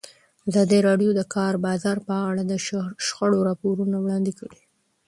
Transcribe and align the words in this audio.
ازادي 0.49 0.79
راډیو 0.87 1.11
د 1.13 1.17
د 1.19 1.21
کار 1.35 1.53
بازار 1.65 1.97
په 2.07 2.13
اړه 2.29 2.41
د 2.45 2.53
شخړو 3.07 3.39
راپورونه 3.49 3.95
وړاندې 3.99 4.31
کړي. 4.39 4.61